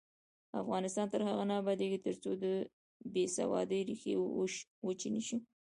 [0.61, 2.45] افغانستان تر هغو نه ابادیږي، ترڅو د
[3.13, 4.13] بې سوادۍ ریښې
[4.85, 5.37] وچې نشي.